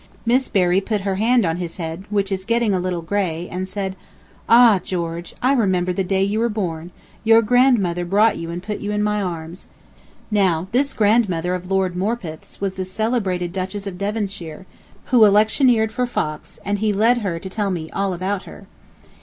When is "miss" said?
0.25-0.47